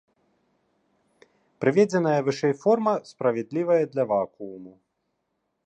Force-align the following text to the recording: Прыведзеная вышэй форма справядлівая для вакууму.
Прыведзеная 1.65 2.15
вышэй 2.29 2.55
форма 2.63 2.95
справядлівая 3.11 3.79
для 3.93 4.03
вакууму. 4.13 4.73